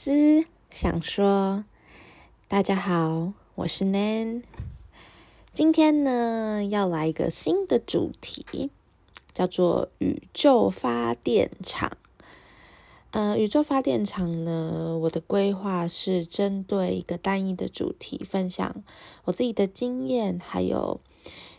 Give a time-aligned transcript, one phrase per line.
[0.00, 1.64] 思想说，
[2.46, 4.44] 大家好，我是 Nan。
[5.52, 8.70] 今天呢，要来一个新的主题，
[9.34, 11.96] 叫做宇宙发电厂。
[13.10, 18.84] 呃，宇宙发电厂呢，我的规划是针对一个单一的主题，分享
[19.24, 21.00] 我自己的经验，还有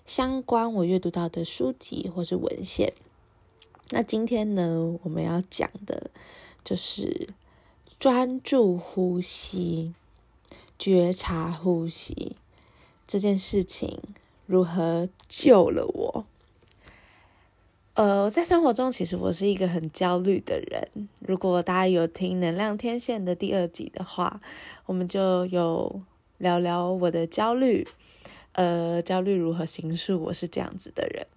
[0.06, 2.94] 相关我阅读到的书籍或是文献。
[3.90, 6.10] 那今天呢，我们要讲的
[6.64, 7.28] 就是。
[8.00, 9.94] 专注呼吸，
[10.78, 12.38] 觉察呼吸
[13.06, 14.00] 这件事情
[14.46, 16.26] 如何救了我？
[17.96, 21.10] 呃，在生活中，其实我是一个很焦虑的人。
[21.20, 24.40] 如果大家有听《能量天线》的第二集的话，
[24.86, 26.02] 我们就有
[26.38, 27.86] 聊聊我的焦虑。
[28.54, 30.18] 呃，焦虑如何形塑？
[30.24, 31.28] 我是这样子的人。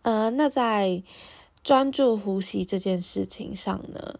[0.00, 1.02] 呃，那在
[1.62, 4.18] 专注呼吸这件事情上呢？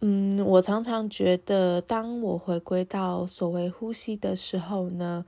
[0.00, 5.24] 嗯，我常常觉得，当我回归到所谓呼吸的时候呢，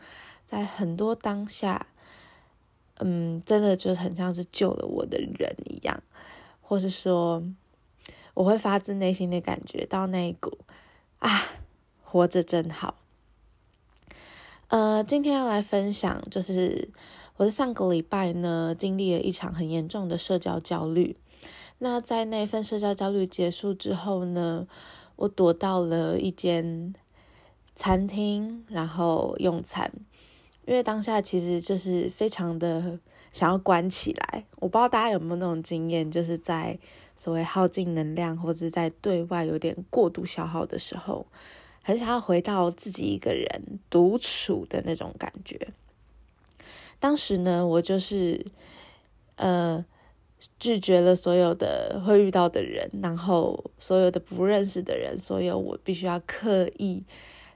[0.46, 1.88] 在很多当下，
[3.00, 6.00] 嗯，真的就很像是救了我的人一样，
[6.62, 7.42] 或是说，
[8.34, 10.58] 我会发自内心的感觉到那一股
[11.18, 11.46] 啊，
[12.04, 12.94] 活着真好。
[14.68, 16.90] 呃，今天要来分享，就是
[17.38, 21.16] 我在上个礼拜呢，经历了一场很严重的社交焦虑。
[21.82, 24.68] 那在那份社交焦虑结束之后呢，
[25.16, 26.94] 我躲到了一间
[27.74, 29.90] 餐厅，然后用餐。
[30.66, 32.98] 因为当下其实就是非常的
[33.32, 34.44] 想要关起来。
[34.56, 36.78] 我不知道大家有没有那种经验，就是在
[37.16, 41.26] 所谓耗尽能量，或者在对外有点过度消耗的时候，
[41.82, 45.68] 很想要回到自己一个人独处的那种感觉。
[46.98, 48.44] 当时呢，我就是
[49.36, 49.82] 呃。
[50.60, 57.02] 拒绝了所有的会遇到的人，然后所有的不认识的人，所有我必须要刻意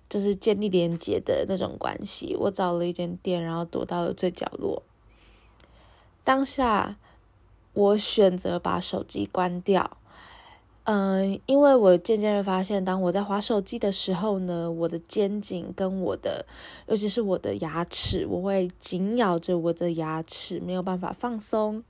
[0.09, 2.35] 就是建立连接的那种关系。
[2.35, 4.83] 我找了一间店，然后躲到了最角落。
[6.25, 6.97] 当下，
[7.75, 9.99] 我选择把手机关掉。
[10.85, 16.45] 嗯，因为我渐渐的发现，当我在划手机的时候呢，我的肩颈跟我的，
[16.87, 21.83] 尤其是我的牙齿，我会紧咬着我的牙齿，没有办法放松。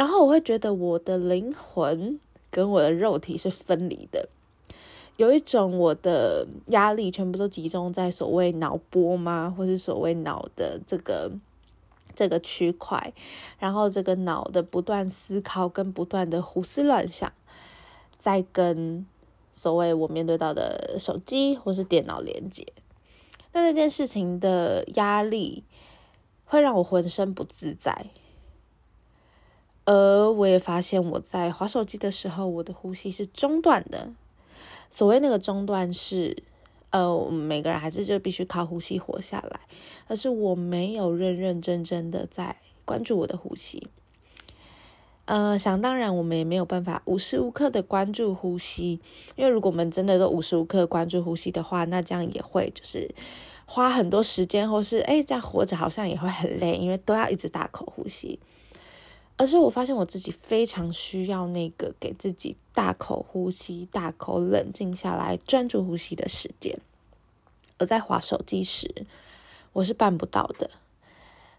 [0.00, 2.18] 然后我会觉得我的灵魂
[2.50, 4.30] 跟我的肉体是分离的，
[5.18, 11.30] 有一种我的压力全部都集中在所谓脑波吗，或是所谓脑的这个
[12.14, 13.12] 这个区块，
[13.58, 17.30] 然后这个脑的不断思考跟不断的胡思乱想，
[18.18, 19.04] 在跟
[19.52, 22.66] 所谓我面对到的手机或是电脑连接，
[23.52, 25.62] 那这件事情的压力
[26.46, 28.06] 会让我浑身不自在。
[29.84, 34.10] 而我也发现，我在划手机的时候，我的呼吸是中断的。
[34.90, 36.36] 所谓那个中断是，
[36.90, 39.60] 呃，我们每个人还是就必须靠呼吸活下来，
[40.08, 43.88] 而是我没有认认真真的在关注我的呼吸。
[45.24, 49.00] 呃，想当然，我们也没有办法无时无刻的关注呼吸，
[49.36, 53.08] 因为如果我们真的都无时无刻关注呼吸的话，那这样也会就是
[53.64, 58.40] 花很多时间，或是哎，这样活着好像也会很累，因为都要一直大口呼吸。
[59.40, 66.78] 而是我发现我自己非常需要那个给自己大口呼吸、大口冷静下来、专注呼吸的时间。
[67.78, 69.06] 而在划手机时，
[69.72, 70.70] 我是办不到的。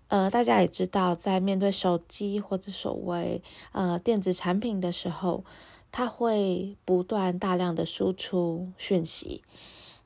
[0.10, 5.44] 呃，大家也知道，在面对手机或者所谓呃电子产品的时候，
[5.92, 9.42] 它会不断大量的输出讯息，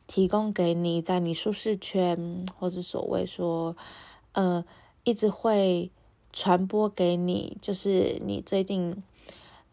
[0.08, 3.76] 提供给你在你舒适圈或者所谓说
[4.32, 4.64] 呃
[5.04, 5.92] 一直会。
[6.36, 9.02] 传播给你，就是你最近，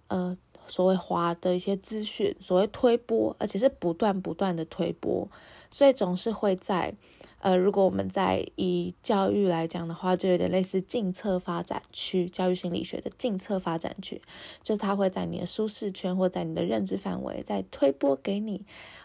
[0.07, 0.35] 呃，
[0.69, 5.29] 所谓滑的一些资讯，所谓推播，而且是不断不断的推播，
[5.73, 6.95] 所以总是会在，
[7.41, 14.23] 呃，如果我们在以教育来讲的话，就有点类似近侧发展区，教育心理学的近侧发展区，
[14.63, 18.65] 就是它会在你的舒适圈或在你的认知范围在推播给你，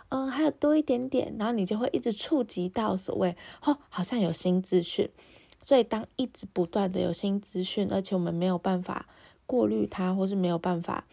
[0.09, 5.09] 嗯，还有多一点点，然后你就会一直触及到所谓，哦，好像有新资讯。
[5.67, 9.05] 所以，当一直不断的有新资讯，而且我们没有办法
[9.45, 11.03] 过滤它，或是没有办法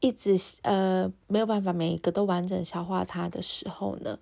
[0.00, 4.18] 一直呃没有办法每一个都完整消化它的时候呢，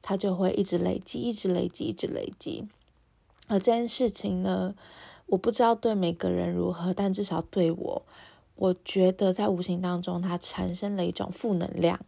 [0.00, 2.66] 它就会一直累积，一直累积，一直累积。
[3.48, 4.74] 而这件事情呢，
[5.26, 8.02] 我不知道对每个人如何，但至少对我，
[8.54, 12.00] 我觉得在无形当中，它产生了一种负能量，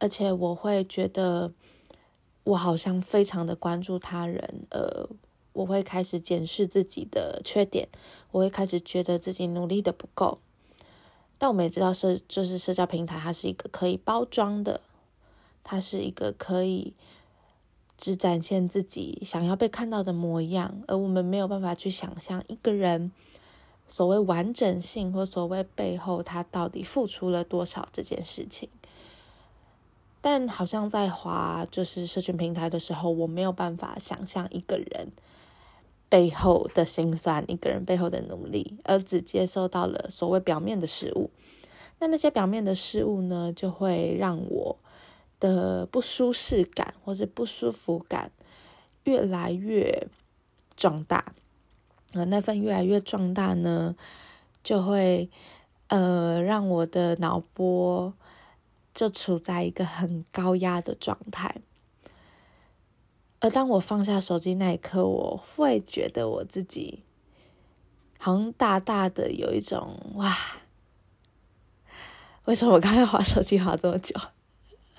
[0.00, 1.52] 而且我会觉得
[2.42, 5.08] 我好像非常的关注他人，呃。
[5.58, 7.88] 我会开始检视自己的缺点，
[8.30, 10.38] 我会开始觉得自己努力的不够。
[11.36, 14.80] 但我们也知道社就是社交平台，它是一个可以包装的，
[15.64, 16.94] 它是一个可以
[17.96, 23.10] 只展现自己想要被看到的模样，而我们没有办法去想象一个人
[23.88, 28.68] 所谓完整性或所谓背后他到底付出了多少这件事情。
[30.20, 35.12] 但好像在滑就是社群平台的时候，我没有办法想象一个人
[36.08, 41.30] 背后的辛酸，一个人背后的努力，而只接受到了所谓表面的事物。
[41.98, 44.78] 那那些表面的事物呢，就会让我
[45.40, 48.30] 的不舒适感或者不舒服感
[49.04, 50.08] 越来越
[50.76, 51.34] 壮大。
[52.14, 53.94] 呃，那份越来越壮大呢，
[54.62, 55.28] 就会
[55.88, 58.14] 呃让我的脑波。
[58.94, 61.54] 就处在一个很高压的状态，
[63.40, 67.02] 而当我放下手机那一刻，我会觉得我自己
[68.18, 70.36] 好像大大的有一种哇，
[72.46, 74.14] 为什么我刚才划手机划这么久？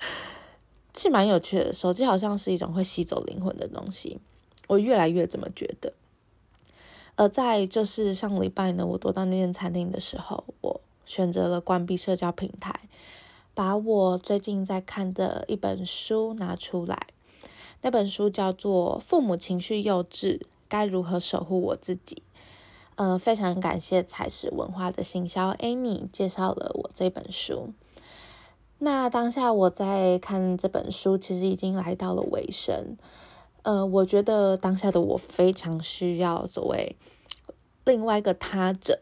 [0.96, 4.18] 是蛮有趣的，手机好像是一种会吸走灵魂的东西，
[4.68, 5.92] 我越来越这么觉得。
[7.16, 12.80] 而在就是上礼拜呢，我躲到那间餐厅的时候，我选择了关闭社交平台。
[13.52, 17.08] 把我最近在看的一本书拿出来，
[17.82, 22.16] 那本书叫做《父母情绪幼稚，该如何守护我自己》。
[22.96, 27.72] 呃，非常感谢彩石文化的行销 Amy 介绍了我这本书。
[28.78, 32.96] 那当下我在看这本书，其实已经来到了尾声。
[33.62, 36.96] 呃，我觉得当下的我非常需要所谓
[37.84, 38.98] 另外一个他者。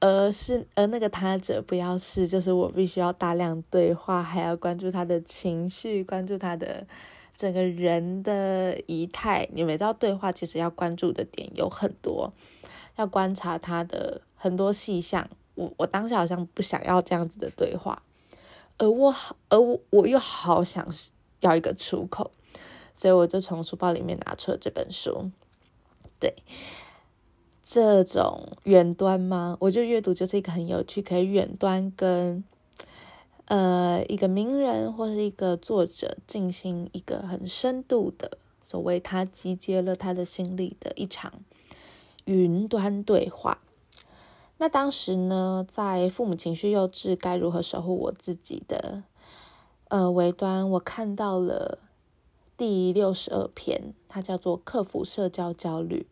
[0.00, 6.84] 而是，而那个他者不要是，就是我必须要大量对话，还要关注他的情绪，关注他的
[7.34, 9.48] 整个人的仪态。
[9.52, 12.32] 你们知道，对话其实要关注的点有很多，
[12.96, 15.28] 要观察他的很多细项。
[15.54, 18.02] 我我当时好像不想要这样子的对话，
[18.78, 20.86] 而我好，而我我又好想
[21.40, 22.30] 要一个出口，
[22.94, 25.30] 所以我就从书包里面拿出了这本书，
[26.18, 26.34] 对。
[27.64, 29.56] 这种远端吗？
[29.58, 32.44] 我觉得阅读就是一个很有趣，可以远端跟
[33.46, 41.32] 呃一个名人或是一个作者进行一个很深度的所谓他集结了他的心理的一场
[42.24, 43.58] 云端对话。
[44.58, 49.02] 那当时呢，在父母情绪幼稚该如何守护我自己的
[49.88, 51.80] 呃尾端，我看到了
[52.56, 56.06] 第六十二篇，它叫做克服社交焦虑。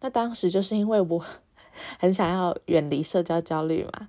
[0.00, 1.24] 那当时就是因为我
[2.00, 4.08] 很想要远离社交焦虑嘛，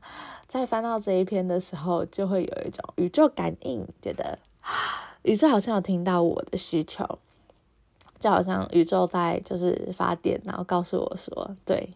[0.52, 4.38] 在翻到这一篇的时候，就会有一种宇宙感应，觉得
[5.22, 7.20] 宇宙好像有听到我的需求，
[8.20, 11.92] 就好像宇宙在就是发电，然后告诉我说，对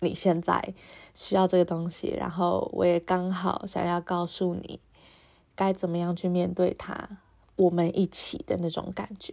[0.00, 0.74] 你现在
[1.14, 4.80] 需要这个东西，然后我也刚好想要告诉你
[5.54, 7.08] 该怎么样去面对它，
[7.54, 9.32] 我们一起的那种感觉。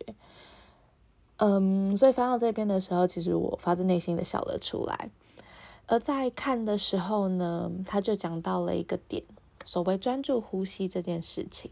[1.37, 5.09] 嗯，所以翻到这边的时候，其实我发自内心的笑了出来。
[5.87, 9.23] 而在看的时候呢，他就讲到了一个点，
[9.65, 11.69] 所谓专注呼吸这件事情。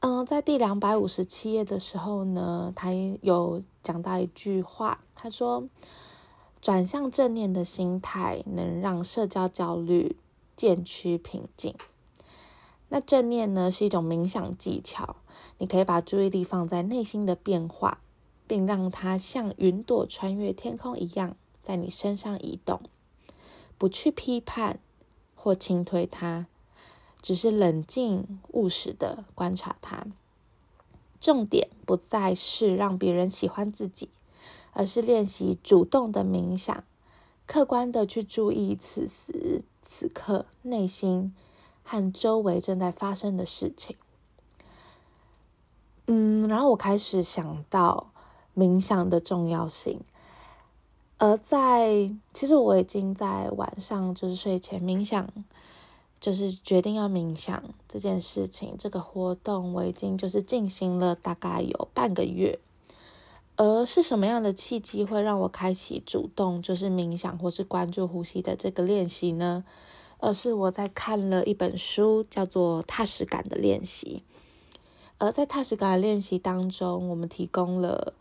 [0.00, 2.90] 嗯，在第两百五十七页的时候呢，他
[3.20, 5.68] 有讲到一句话，他说
[6.62, 10.16] ：“转向正念的心态，能让社交焦虑
[10.56, 11.74] 渐趋平静。”
[12.88, 15.16] 那正念呢，是一种冥想技巧，
[15.58, 17.98] 你可以把注意力放在内心的变化。
[18.48, 22.80] 并让它像云朵穿越天空一样，在你身上移动，
[23.78, 24.80] 不去批判
[25.34, 26.46] 或轻推它，
[27.22, 30.06] 只是冷静务实的观察它。
[31.20, 34.08] 重点不再是让别人喜欢自己，
[34.72, 36.84] 而是练习主动的冥想，
[37.46, 41.34] 客观的去注意此时此刻内心
[41.84, 43.96] 和周围正在发生的事情。
[46.06, 48.08] 嗯，然后我开始想到。
[48.54, 50.02] 冥想的重要性，
[51.22, 55.28] 而在其实我已经在晚上就是睡前冥想，
[56.20, 62.58] 就是决定要冥想这件事情，这个活动我已经就是进行了大概有半个月。
[63.54, 69.62] 而是什么样的契机会让我开启主动就是冥想或是关注呼吸的这个练习呢？
[70.18, 74.24] 而是我在看了一本书，叫做《踏实感的练习》。
[75.18, 78.12] 而在踏实感的练习当中，我们提供了。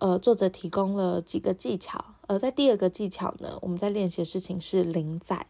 [0.00, 5.46] 呃，作者提供了几个技巧，而在第二个技巧呢，我们在练习的事情是零在，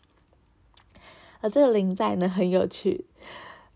[1.41, 3.07] 而这个零在呢很有趣，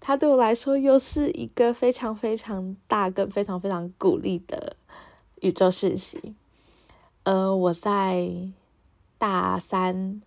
[0.00, 4.76] 它对我来说又是一个非常非常大、跟非常非常鼓励的
[5.40, 6.35] 宇宙讯息。
[7.23, 8.30] 呃，我在
[9.16, 10.21] 大三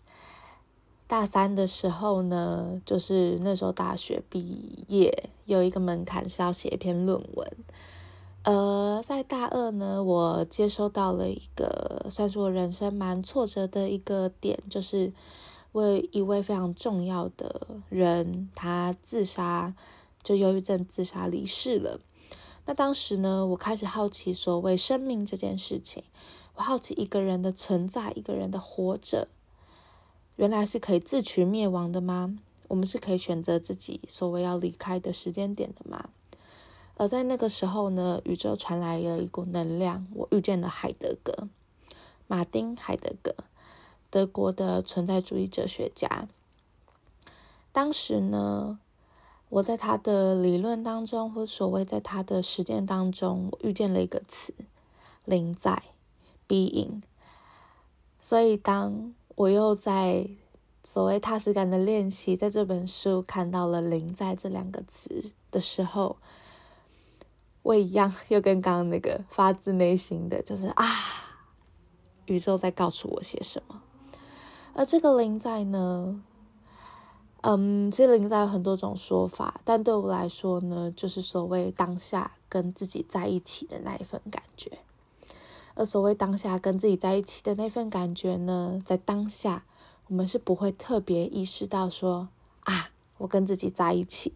[1.05, 7.47] 大三的时候呢，就是那时候大学毕业，有一个门槛是要写一篇论文。
[8.43, 15.13] 呃，在大二呢，我接收到了一个算是我人生蛮挫折的一个点，就是
[15.71, 19.73] 为一位非常重要的人，他自杀，
[20.21, 22.01] 就忧郁症自杀离世了。
[22.65, 26.03] 那当时呢，我开始好奇所谓生命这件事情，
[26.55, 29.29] 我好奇一个人的存在，一个人的活着，
[30.35, 32.37] 原来是可以自取灭亡的吗？
[32.67, 36.09] 我们是可以选择自己所谓要离开的时间点的吗？
[36.95, 41.47] 而在那个时候呢，宇宙传来了一股能量，我遇见了海德格，
[42.27, 43.35] 马丁·海德格，
[44.09, 46.27] 德国的存在主义哲学家。
[47.71, 48.77] 当时呢，
[49.49, 54.53] 我在他的理论当中，或所谓在他的实践当中，我遇见了一个词
[55.25, 55.81] “灵在
[56.47, 57.01] ”（being）。
[58.21, 60.27] 所以，当我又在
[60.83, 66.17] 所谓踏实感的练习，在这本书看到了“灵在”这两个词的时候，
[67.63, 70.85] 我一样，又跟刚刚那个发自内心的，就是啊，
[72.25, 73.81] 宇宙在告诉我些什么。
[74.73, 76.21] 而这个灵在呢，
[77.41, 84.79] 嗯，其实灵在有很多种说法，但对我来说呢，就是所谓当下跟自己在一起的那一份感觉。
[85.75, 89.63] 而所谓当下跟自己在一起的那份感觉呢，在当下
[90.07, 92.27] 我们是不会特别意识到说
[92.65, 92.89] 啊，
[93.19, 94.33] 我跟自己在一起。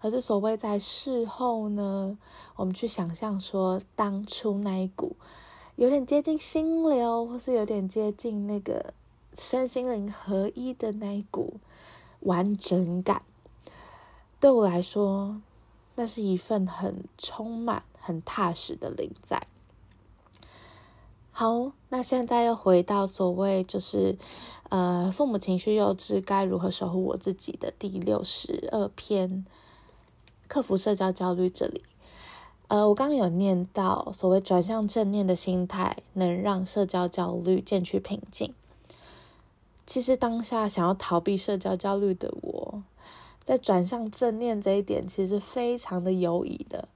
[0.00, 2.16] 而是所谓在事后呢，
[2.56, 5.14] 我们去想象说当初那一股
[5.76, 8.94] 有点接近心流，或是有点接近那个
[9.34, 11.54] 身心灵合一的那一股
[12.20, 13.22] 完整感，
[14.40, 15.40] 对我来说，
[15.96, 19.46] 那是一份很充满、很踏实的灵在。
[21.30, 24.18] 好，那现在又回到所谓就是
[24.68, 29.44] 呃，父母情绪幼稚，该如何守护我自己的第六十二篇。
[30.50, 31.84] 克服社交焦虑，这里，
[32.66, 38.52] 呃，我刚刚有念到，所谓转向正念的心态，能让社交焦虑渐趋平静。
[39.86, 42.82] 其实当下想要逃避社交焦虑的我，
[43.44, 46.88] 在转向正念这一点，其实非常的犹疑的。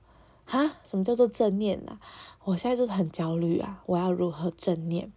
[0.45, 2.01] 哈，什么叫做正念呢？
[2.43, 5.13] 我现在就是很焦虑啊，我要如何正念？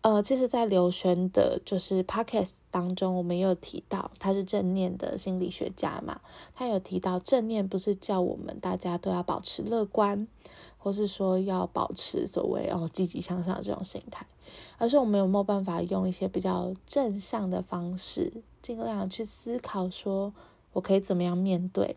[0.00, 6.20] 呃，其实，在刘璇的，就是 podcast 当中，我们也有提到，他是正念的心理学家嘛。
[6.54, 10.26] 他有提到，正念不是叫我们大家都要保持乐观，
[10.76, 14.26] 或是说要保持所谓哦积极向上的这种心态，
[14.78, 18.32] 而是我们有没有办法用一些比较正向的方式，
[18.62, 20.32] 尽量去思考，说
[20.72, 21.96] 我可以怎么样面对，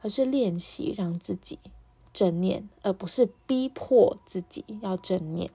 [0.00, 1.58] 而是练习让自己
[2.12, 5.50] 正念，而不是逼迫自己要正念。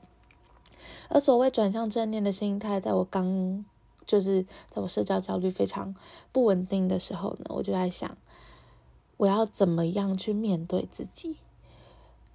[1.08, 3.64] 而所谓转向正念的心态，在我刚
[4.06, 5.96] 就是在我社交焦虑非常
[6.32, 8.18] 不稳定的时候呢，我就在想，
[9.18, 11.38] 我要怎么样去面对自己？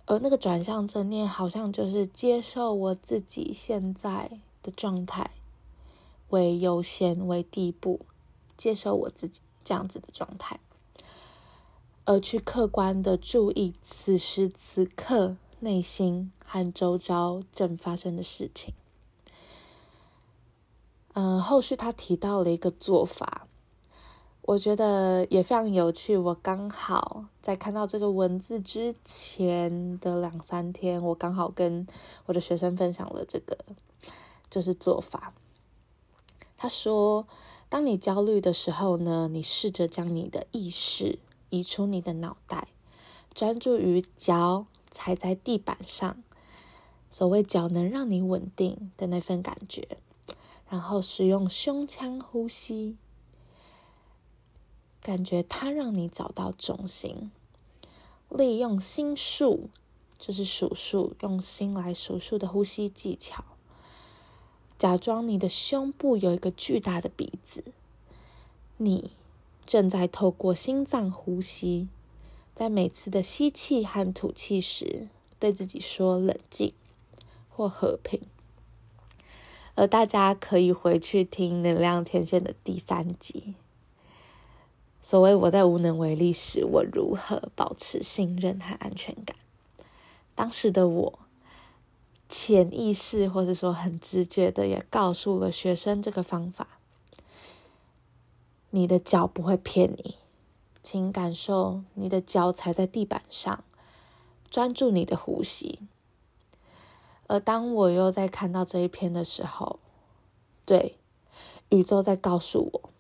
[0.07, 5.31] 而那个转向正念，好像就是接受我自己现在的状态
[6.29, 8.01] 为优先为第一步，
[8.57, 10.59] 接受我自己这样子的状态，
[12.05, 15.37] 而去客观的注意此时此刻。
[15.61, 18.73] 内心和周遭正发生的事情，
[21.21, 23.49] 嗯，后续他提到了一个做法，
[24.43, 26.17] 我觉得也非常有趣。
[26.17, 31.85] 我刚好在看到这个文字之前的两三天，我刚好跟
[32.27, 33.59] 我的学生分享了这个，
[34.49, 35.35] 就是做法。
[36.57, 37.27] 他说，
[37.69, 41.19] 当你焦虑的时候呢，你试着将你的意识
[41.51, 42.69] 移出你的脑袋，
[43.35, 44.67] 专注于脚。
[44.91, 46.23] 踩在地板上，
[47.11, 49.99] 所谓脚能让你稳定的那份感觉，
[50.71, 52.97] 然后使用胸腔呼吸，
[55.01, 57.31] 感觉它让你找到中心。
[58.29, 59.71] 利用心数，
[60.19, 63.43] 就是数数，用心来数数的呼吸技巧。
[64.79, 67.65] 假装你的胸部有一个巨大的鼻子，
[68.77, 69.11] 你
[69.65, 71.89] 正在透过心脏呼吸。
[72.55, 75.09] 在每次的吸气和吐气时，
[75.39, 76.73] 对自己说“冷静”
[77.49, 78.21] 或“和平”。
[79.79, 83.55] 而大家可以回去听《能量天线》的第三集。
[85.01, 89.37] 所谓我在无能为力时，我如何保持信任和安全感？
[90.35, 91.21] 当时的我，
[92.29, 96.67] 潜意识或者说很直觉的，也告诉了学生这个方法：
[98.71, 100.17] 你的脚不会骗你。
[100.83, 103.63] 请感受你的脚踩在地板上，
[104.51, 105.79] 专注你的呼吸。
[107.29, 109.79] 而当我又在看到这一篇的时候，
[110.67, 110.97] 对
[111.69, 112.91] 宇宙在告诉我，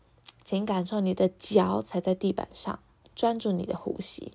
[0.44, 2.78] 请感受你的脚踩在地板上，
[3.16, 4.32] 专注你的呼吸。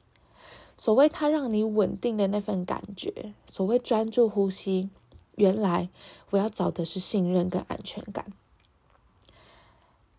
[0.76, 4.90] 所谓它让你稳定的那份感觉，所谓专注呼吸，
[5.36, 5.90] 原来
[6.32, 8.34] 我要找的是信任跟安全感。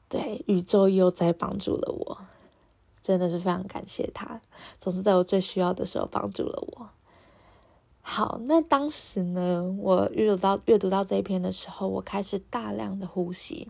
[0.09, 2.19] 对，宇宙又在帮助了我，
[3.03, 4.41] 真的是非常感谢他，
[4.79, 6.91] 总是在我最需要的时候帮助了我。
[8.07, 13.67] 好，那当时呢，我阅读到阅读到这一篇的时候，我开始大量的呼吸，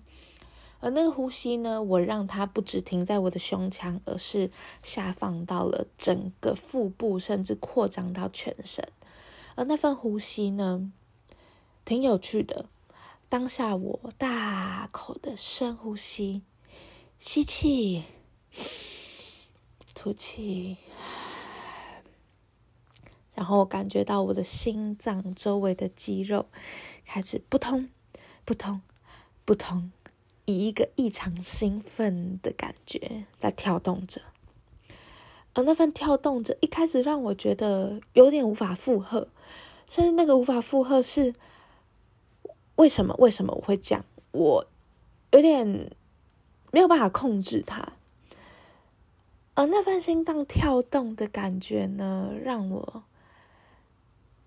[0.81, 4.51] 而那个呼吸呢，我让它不只停在我的胸腔，而是
[4.83, 8.87] 下放到了整个腹部，甚至扩张到全身。
[9.55, 10.91] 而那份呼吸呢，
[11.85, 12.67] 挺有趣的。
[13.29, 16.43] 当下我大口的深呼吸，
[17.21, 18.03] 吸气，
[19.95, 20.77] 吐气。
[23.35, 26.47] 然后我感觉到我的心脏周围的肌肉
[27.05, 27.89] 开始扑通、
[28.45, 28.81] 扑通、
[29.45, 29.91] 扑通，
[30.45, 34.23] 以一个异常兴奋的感觉在跳动着。
[35.53, 39.27] 而那份跳动着，一开始让我觉得有点无法负荷，
[39.89, 41.35] 甚至那个无法负荷是
[42.77, 43.17] 为什么？
[43.19, 44.05] 为什么我会这样？
[44.31, 44.67] 我
[45.33, 45.91] 有点
[46.71, 47.93] 没有办法控制它。
[49.55, 53.03] 而那份心脏跳动的感觉呢，让我。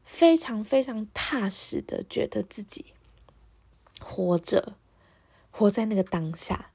[0.08, 2.94] 非常非常踏实的觉得自己
[4.02, 4.74] 活着，
[5.52, 6.72] 活在那个当下，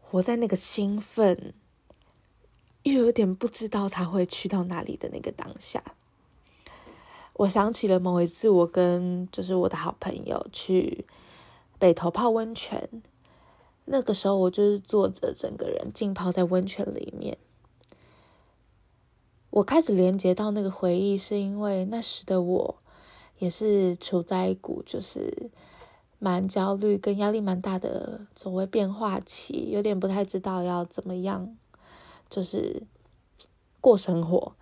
[0.00, 1.54] 活在那个兴奋，
[2.82, 5.82] 又有点不知道他会去到哪里的那个当下。
[7.34, 11.06] 我想起了某一次，我跟就是我的好朋友去
[11.78, 12.88] 北头泡温泉，
[13.86, 17.38] 那个时候我就是坐着，整个人浸泡在温泉里面。
[19.52, 22.74] 我开始连接到那个回忆，是因为那时的我
[23.38, 25.50] 也是处在一股就是
[26.18, 31.54] 蛮焦虑跟压力蛮大的所谓变化期，有点不太知道要怎么样，
[32.30, 32.82] 就是
[33.82, 34.54] 过生活。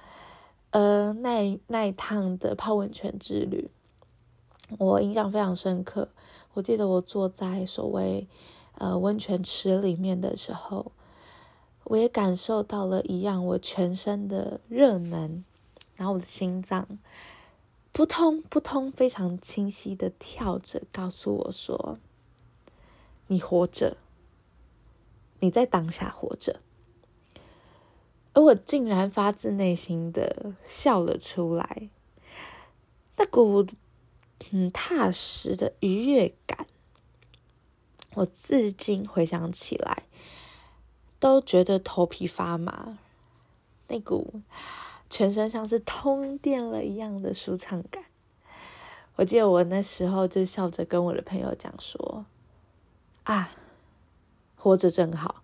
[0.70, 3.70] 呃，那那一趟的泡温泉之旅，
[4.76, 6.08] 我印象非常深刻。
[6.54, 8.26] 我记得我坐在所谓
[8.74, 10.90] 呃温泉池里面的时候。
[11.90, 15.42] 我也感受到了一样，我全身的热能，
[15.96, 16.86] 然后我的心脏
[17.90, 21.98] 扑通扑通非常清晰的跳着，告诉我说
[23.26, 23.96] ：“你活着，
[25.40, 26.60] 你在当下活着。”
[28.34, 31.88] 而我竟然发自内心的笑了出来，
[33.16, 33.66] 那股
[34.48, 36.68] 很踏实的愉悦感，
[38.14, 40.04] 我至今回想起来。
[41.20, 42.98] 都觉得头皮发麻，
[43.88, 44.40] 那股
[45.10, 48.04] 全身像是通电了一样的舒畅感。
[49.16, 52.24] 我记得我那时候就笑着跟我的朋友讲说
[53.24, 53.50] ：“啊，
[54.56, 55.42] 活着真好。”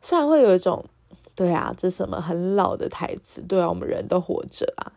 [0.00, 0.86] 虽然会有一种
[1.36, 4.96] “对啊，这什么很老的台词”，对啊，我们人都活着啊。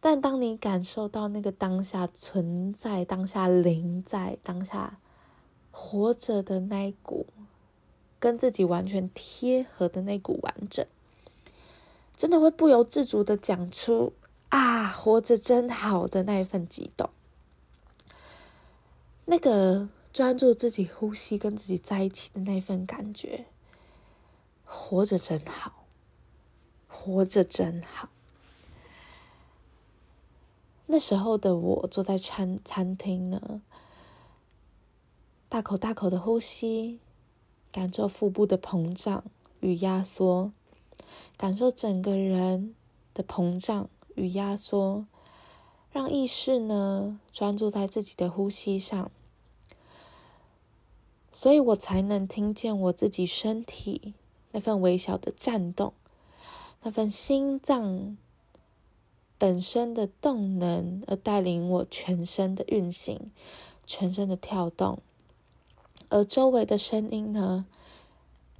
[0.00, 4.98] 但当你感受到那个当下存在、当下临在、当下
[5.70, 7.26] 活着的那一股。
[8.20, 10.86] 跟自己完全贴合的那股完整，
[12.16, 14.12] 真的会不由自主的讲出
[14.50, 17.08] “啊，活着真好”的那一份激动。
[19.24, 23.46] 那个专注自己呼吸、跟自己在一起的那份感觉，
[24.64, 25.86] 活着真好，
[26.88, 28.10] 活着真好。
[30.86, 33.62] 那时候的我坐在餐餐厅呢，
[35.48, 36.98] 大口大口的呼吸。
[37.72, 39.24] 感受腹部的膨胀
[39.60, 40.52] 与压缩，
[41.36, 42.74] 感受整个人
[43.14, 45.06] 的膨胀与压缩，
[45.92, 49.10] 让意识呢专注在自己的呼吸上，
[51.30, 54.14] 所以我才能听见我自己身体
[54.52, 55.92] 那份微小的颤动，
[56.82, 58.16] 那份心脏
[59.38, 63.30] 本身的动能，而带领我全身的运行，
[63.86, 64.98] 全身的跳动。
[66.10, 67.64] 而周围的声音呢，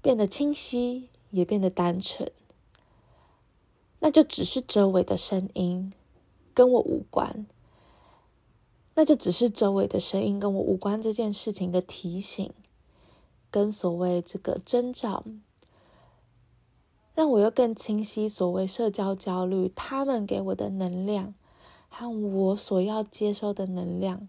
[0.00, 2.32] 变得清晰，也变得单纯。
[3.98, 5.92] 那就只是周围的声音，
[6.54, 7.46] 跟我无关。
[8.94, 12.52] 那就只是周围的声音跟我无关这件事情的提醒，
[13.50, 15.24] 跟所谓这个征兆，
[17.14, 21.34] 让我又更清晰所谓社交焦虑，他们给我的能量
[21.88, 24.28] 和我所要接收的能量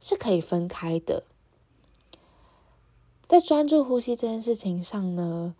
[0.00, 1.24] 是可以分开的。
[3.30, 5.54] 在专注呼吸这件事情上呢，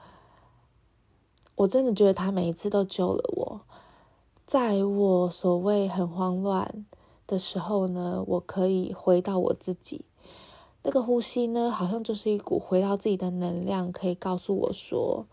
[1.54, 3.60] 我真的觉得他每一次都救了我。
[4.44, 6.84] 在我所谓很慌乱
[7.28, 10.04] 的时候呢，我可以回到我自己，
[10.82, 15.26] 那个呼吸呢，好像就是一股回到自己的能量，可以告诉我说：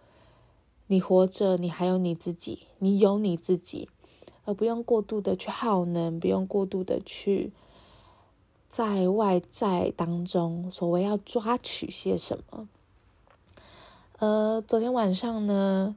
[0.85, 3.89] 你活着，你还有你自己，你有你自己，
[4.45, 7.51] 而不用过度的去耗能，不用过度的去
[8.77, 12.69] 在外在当中所谓要抓取些什么。
[14.19, 15.95] 呃，昨天晚上呢。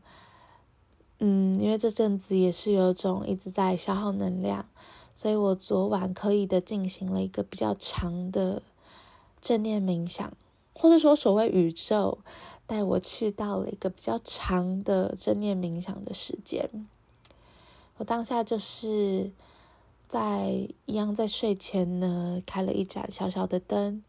[1.19, 4.65] 嗯，因为这阵子也是有种一直在消耗能量，
[5.15, 8.63] 所以我昨晚刻意的进行了一个比较长的
[9.43, 10.33] 正念冥想，
[10.73, 12.17] 或者说所谓宇宙
[12.67, 16.87] 带我去到了一个比较长的正念冥想的时间。
[17.99, 19.31] 我当下就是
[20.11, 24.03] 在一样在睡前呢，开了一盏小小的灯，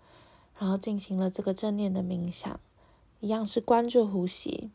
[0.58, 2.60] 然后进行了这个正念的冥想，
[3.20, 4.72] 一样是关注呼吸。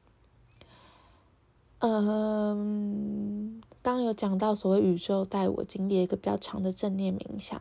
[1.81, 7.61] 嗯，刚有讲到所谓宇宙带我经历一个比较长的正念冥想，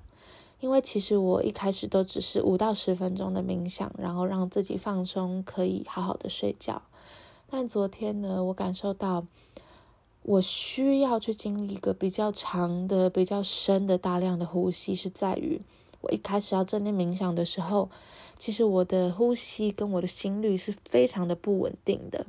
[0.59, 6.83] 因为其实我一开始都只是五到十分钟的冥想，然后让自己放松，可以好好的睡觉。
[7.49, 9.25] 但昨天呢，我感受到
[10.27, 15.61] 我需要去经历一个比较长的、比较深的大量的呼吸，是在于
[16.01, 17.91] 我一开始要正念冥想的时候，
[18.39, 22.25] 其实我的呼吸跟我的心率是非常的不稳定的。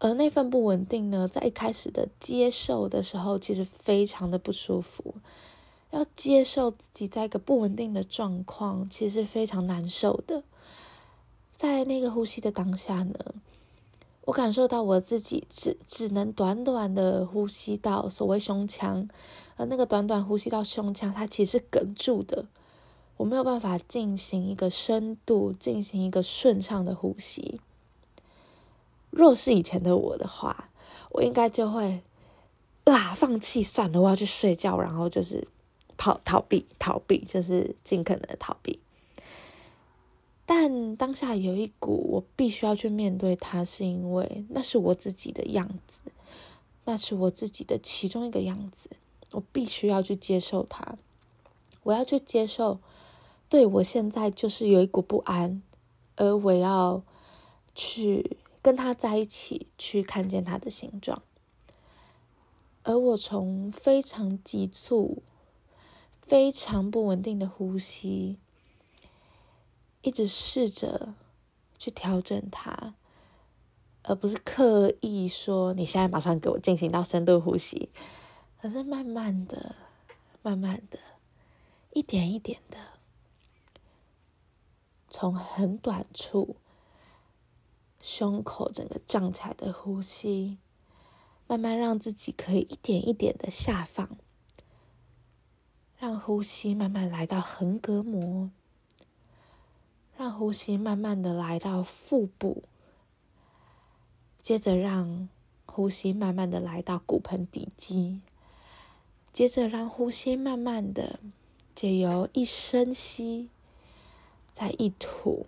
[0.00, 5.14] 而那份不稳定呢，在一开始的接受的时候，其实非常的不舒服。
[5.92, 10.42] 要接受自己在一个不稳定的状况，其实是非常难受的。
[11.54, 13.14] 在那个呼吸的当下呢，
[14.26, 19.06] 我感受到我自己只只能短短的呼吸到所谓胸腔，
[19.56, 22.46] 而那个短短呼吸到胸腔，它其实是哽住的。
[23.18, 27.60] 我没有办法进行一个深度、进行一个顺畅的呼吸。
[29.10, 30.70] 若是以前的我的话，
[31.10, 32.02] 我应该就会
[32.84, 35.46] 啊放弃算了，我要去睡觉，然后就是
[35.96, 38.80] 逃逃避逃避，就是尽可能的逃避。
[40.46, 46.00] 但当下有一股我必须要去面对它，是因为那是我自己的样子，
[46.84, 48.90] 那是我自己的其中一个样子，
[49.32, 50.96] 我必须要去接受它。
[51.82, 52.80] 我要去接受，
[53.48, 55.62] 对我现在就是有一股不安，
[56.16, 57.02] 而我要
[57.74, 58.38] 去。
[58.64, 61.20] 跟他在一起，去看见他的形状，
[62.82, 65.22] 而我从非常急促、
[66.22, 68.38] 非常不稳定的呼吸，
[70.04, 71.14] 一直试着
[71.78, 72.94] 去调整它，
[74.02, 77.88] 而不是刻意说你现在马上给我进行到深度呼吸，
[78.60, 79.74] 可是慢慢的、
[80.42, 80.98] 慢慢的、
[81.94, 82.78] 一点一点的，
[85.08, 86.56] 从很短处。
[88.00, 90.58] 胸口整个胀起来的呼吸，
[91.46, 94.18] 慢慢让自己可以一点一点的下放，
[95.96, 98.50] 让呼吸慢慢来到横膈膜，
[100.16, 102.62] 让呼吸慢慢的来到腹部，
[104.40, 105.28] 接着让
[105.66, 108.20] 呼吸慢慢的来到骨盆底肌，
[109.32, 111.18] 接着让呼吸慢慢的
[111.74, 113.50] 借由一深吸，
[114.52, 115.46] 再一吐，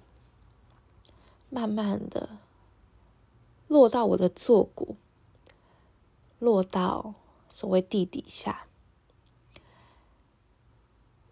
[1.49, 2.39] 慢慢的。
[3.69, 4.95] 落到我的坐骨，
[6.39, 7.15] 落到
[7.49, 8.67] 所谓地底下。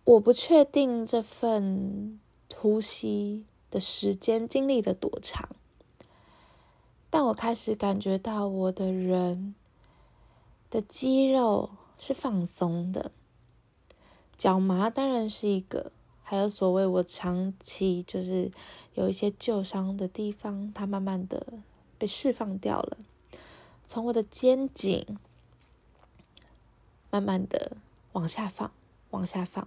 [0.03, 2.18] 我不确定这份
[2.57, 5.48] 呼吸的时间经历了多长，
[7.11, 9.54] 但我开始感觉到我的人
[10.70, 13.12] 的肌肉是放松的，
[14.37, 18.50] 脚麻当然是一个，还有所谓我长期就是
[18.94, 21.46] 有一些旧伤的地方，它慢慢的。
[21.96, 22.98] 被释放掉了，
[23.87, 25.16] 从我的肩颈
[27.09, 27.76] 慢慢的
[28.12, 28.72] 往下放，
[29.11, 29.66] 往下放，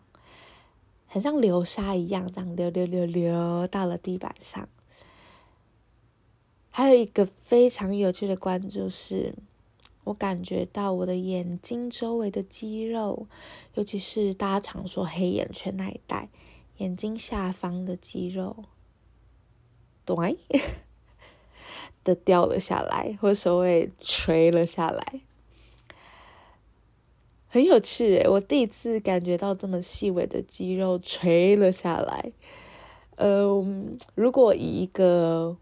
[1.08, 4.68] 很像流沙一样，这样流流流流到了地板上。
[6.70, 9.34] 还有一个非常有趣的关注是，
[10.04, 13.28] 我感觉到我的眼睛周围的肌肉，
[13.74, 16.30] 尤其是大家常说黑眼圈那一带，
[16.78, 18.66] 眼睛下方的肌肉，
[20.06, 20.38] 对。
[22.04, 25.20] 的掉了下来，或所谓垂了下来，
[27.50, 32.32] 很有趣诶，我第一次感觉到这么细微的肌肉垂了下来。
[33.16, 35.56] 嗯，如果以一个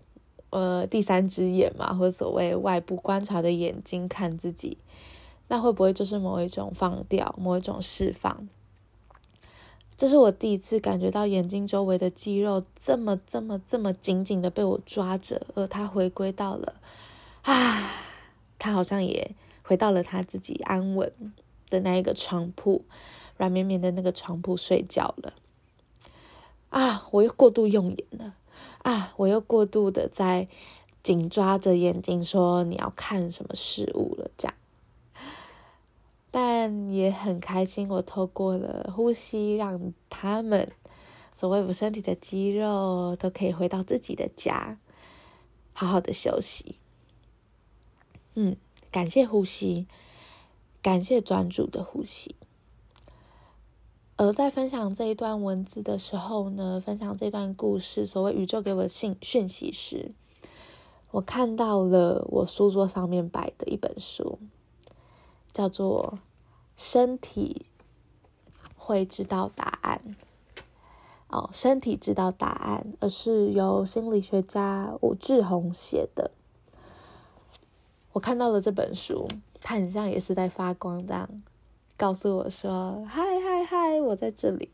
[0.50, 4.78] 呃第三只眼嘛，或所谓外部观察的眼睛看自己，
[5.48, 8.50] 那会不会就是某一种放掉，某一种释放？
[9.95, 16.74] 这是我第一次感觉到眼睛周围的肌肉这么、这么、这么紧紧的被我抓着，而他回归到了，
[17.43, 17.91] 啊，
[18.60, 19.32] 他好像也
[19.63, 21.10] 回到了他自己安稳
[21.69, 22.86] 的那一个床铺，
[23.38, 25.34] 软绵绵的那个床铺睡觉了。
[26.69, 28.36] 啊，我又过度用眼了，
[28.84, 30.47] 啊，我又过度的在
[31.01, 34.54] 紧抓着眼睛说你要看什么事物了，这样。
[36.32, 40.69] 但也很开心，我透过了呼吸，让他们
[41.34, 44.78] 所谓我身体的肌肉都可以回到自己的家，
[45.73, 46.75] 好好的休息。
[48.34, 48.58] 嗯，
[48.91, 49.88] 感谢呼吸，
[50.86, 52.36] 感谢专注的呼吸。
[54.17, 60.12] 而在分享这一段文字的时候呢，分享这段故事，所谓宇宙给我的信讯息时，
[61.10, 64.38] 我看到了我书桌上面摆的一本书，
[65.52, 66.19] 叫做
[66.78, 67.65] 《身体
[68.78, 70.00] 会知道答案》。
[71.30, 76.30] 哦，身体知道答案，而是由心理学家武志红写的。
[78.12, 79.28] 我看到了这本书，
[79.67, 81.28] 它很像也是在发光，这样
[81.97, 84.69] 告诉我说：“嗨嗨嗨，我在这里。”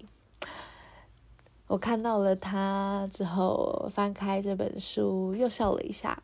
[1.68, 6.22] 我看到了它之后，翻开这本书，又笑了一下，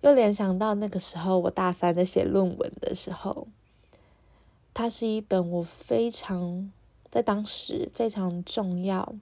[0.00, 3.46] 又联想到那个时候我大三在写论文的时候，
[4.74, 6.72] 它是一本我非常
[7.08, 9.14] 在当时非常重要，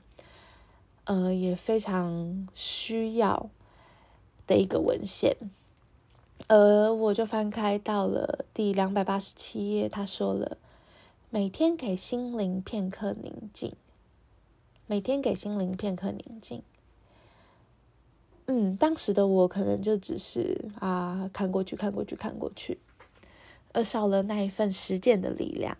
[1.04, 3.50] 呃，也非常需要
[4.46, 5.36] 的一个文献。
[6.46, 10.58] 而我就翻开到了第两百八十七页，他说了
[11.30, 13.74] ：“每天给心灵片刻宁静，
[14.86, 16.62] 每天给心灵片刻宁静。”
[18.46, 22.78] 嗯，当时的我可能就只是啊，看过去，看过去，看过去，
[23.72, 25.78] 而少了那一份实践的力量。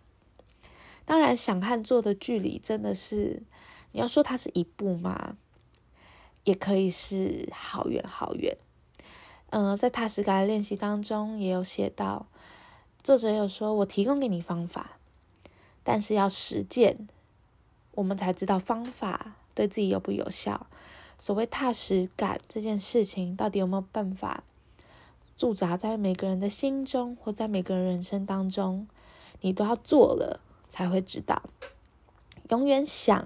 [1.04, 3.42] 当然，想和做的距离真的是，
[3.92, 5.36] 你要说它是一步吗？
[6.44, 8.56] 也可以是好远好远。
[9.56, 12.26] 嗯，在踏实感的练习当中，也有写到，
[13.04, 14.98] 作者有说：“我提供给你方法，
[15.84, 17.06] 但是要实践，
[17.92, 20.66] 我们才知道方法对自己有不有效。
[21.18, 24.42] 所谓踏实感这件事情，到底有没有办法
[25.38, 28.88] 驻扎在每个人的心中，或在每个人人生当中，
[29.40, 31.40] 你都要做了才会知道。
[32.50, 33.24] 永远想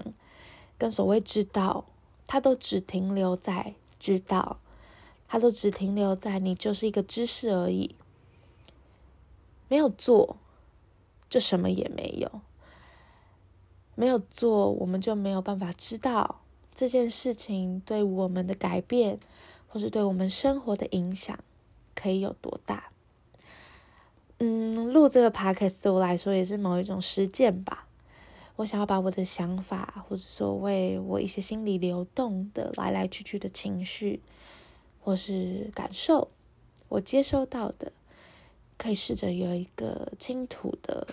[0.77, 1.85] 跟所谓知道，
[2.27, 4.59] 它都只停留在知道。”
[5.29, 7.95] 它都只停留在你就是一个知识而已，
[9.67, 10.37] 没有做，
[11.29, 12.41] 就什么也没有。
[13.93, 16.39] 没有做，我们就没有办法知道
[16.73, 19.19] 这件事情对我们的改变，
[19.67, 21.37] 或是对我们生活的影响
[21.93, 22.85] 可以有多大。
[24.39, 27.85] 嗯，录这个 podcast 对我来说也是某一种实践吧。
[28.55, 34.21] 我想要把我的想法，或者所谓我一些心理流动的来来去去的情绪。
[34.99, 36.29] 或是感受，
[36.89, 37.91] 我接收到的，
[38.77, 41.07] 可以试着有一个倾吐的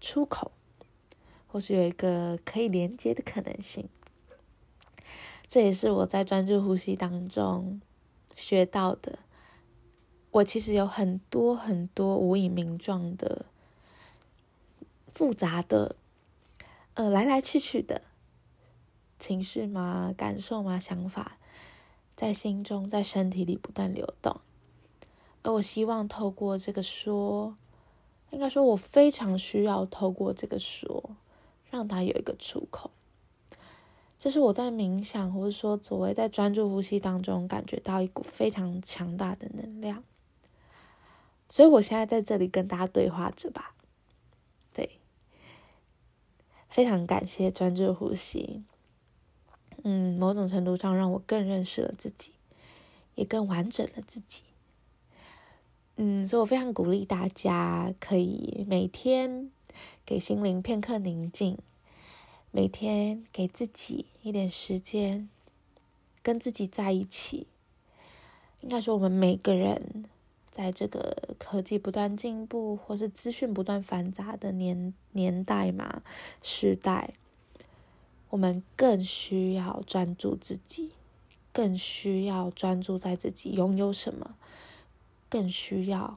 [0.00, 0.52] 出口，
[1.48, 3.88] 或是有一个可以连接的可能性。
[5.48, 7.80] 这也是我在专注呼吸当中
[8.34, 9.18] 学到的。
[10.30, 13.44] 我其实有很多很多无以名状的、
[15.12, 15.94] 复杂的，
[16.94, 18.00] 呃，来来去去的
[19.18, 21.36] 情绪嘛、感受嘛、想法。
[22.22, 24.40] 在心中，在身体里不断流动，
[25.42, 27.56] 而我希望透过这个说，
[28.30, 31.16] 应该说，我非常需要透过这个说，
[31.68, 32.92] 让它有一个出口。
[34.20, 40.04] 这是我在冥想，或者说所谓在专注呼吸当中，感觉到一股非常强大的能量。
[41.48, 43.74] 所以我现在在这里跟大家对话着吧。
[44.72, 45.00] 对，
[46.68, 48.62] 非常感谢专注呼吸。
[49.82, 52.32] 嗯，某种程度上让我更认识了自己，
[53.14, 54.42] 也更完整了自己。
[55.96, 59.50] 嗯，所以我非常鼓励大家可以每天
[60.06, 61.58] 给心灵片刻宁静，
[62.50, 65.28] 每天给自己一点时间，
[66.22, 67.46] 跟自己在一起。
[68.60, 70.04] 应该说，我们每个人
[70.50, 76.02] 在这个科技不断进步，或是资讯不断繁杂的年年代嘛，
[76.42, 77.14] 时代。
[78.32, 80.92] 我们更需要专注自己，
[81.52, 84.34] 更需要专注在自己拥有什么，
[85.28, 86.16] 更需要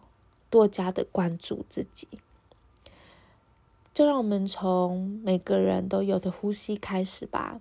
[0.49, 2.07] 多加的关注自己。
[3.93, 7.59] 就让我们从每个人都有的呼吸开始吧。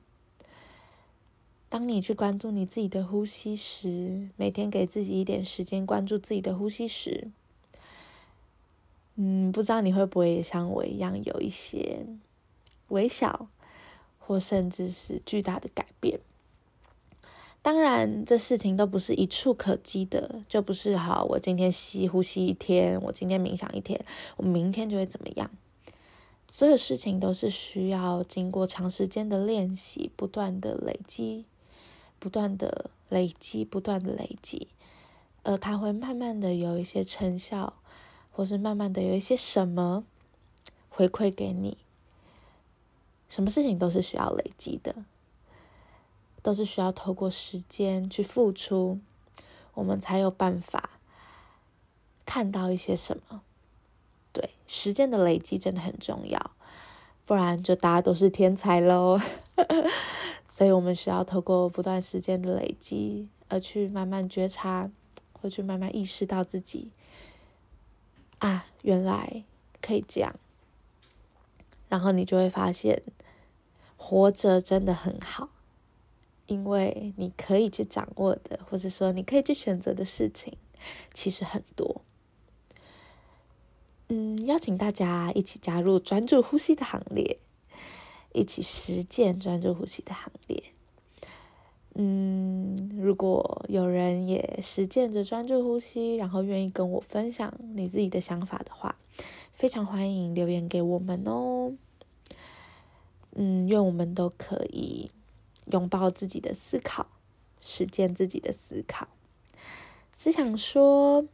[1.68, 7.28] 当你去关注你自己的呼吸时，每天给自己一点时间关注自己的呼吸时，
[9.16, 12.06] 嗯，不知道你会不会也像我一样有一些
[12.90, 13.48] 微小。
[14.26, 16.18] 或甚至是巨大的改变。
[17.60, 21.24] 当然，这事情都不是一触可及的，就不是好。
[21.24, 24.04] 我今天吸呼吸一天，我今天冥想一天，
[24.36, 25.50] 我明天就会怎么样？
[26.50, 31.46] 所有事情都是需要经过长时间的练习，不断的累积，
[32.18, 34.68] 不断的累积，不断的累积，
[35.42, 37.72] 而它会慢慢的有一些成效，
[38.30, 40.04] 或是慢慢的有一些什么
[40.90, 41.78] 回馈给你。
[43.34, 44.94] 什么事情都是需要累积的，
[46.40, 49.00] 都是需要透过时间去付出，
[49.74, 50.90] 我们才有办法
[52.24, 53.42] 看到一些什么。
[54.32, 56.52] 对，时间的累积真的很重要，
[57.26, 59.20] 不然就大家都是天才喽。
[60.48, 64.88] 所以我们需要透过不断时间的累积，而去慢慢觉察，
[65.32, 66.92] 或去慢慢意识到自己
[68.38, 69.42] 啊，原来
[69.82, 70.36] 可以这样。
[71.88, 73.02] 然后你就会发现，
[73.96, 75.48] 活着真的很好，
[76.46, 80.56] 因为你可以去掌握的，或者说你可以去选择的事情，
[81.12, 82.02] 其实很多。
[84.08, 87.38] 嗯，邀请大家一起加入专注呼吸的行列，
[88.32, 90.62] 一起实践专注呼吸的行列。
[91.94, 98.96] 嗯，如果有人也实践着专注呼吸，然后愿意跟我分享你自己的想法的话，
[99.52, 101.72] 非常欢迎留言给我们哦。
[103.34, 105.10] 嗯，愿我们都可以
[105.72, 107.06] 拥抱自己的思考，
[107.60, 109.08] 实践自己的思考。
[110.16, 111.26] 只想说，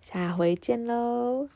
[0.00, 1.48] 下回见喽。